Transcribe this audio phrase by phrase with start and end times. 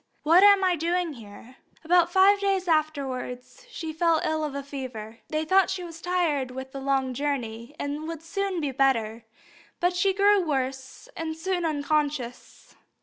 [0.23, 5.19] What am I doing here?" About five days afterwards she fell ill of a fever.
[5.27, 9.25] They thought she was tired with the long journey, and would soon be better;
[9.79, 12.75] but she grew worse, and was soon unconscious.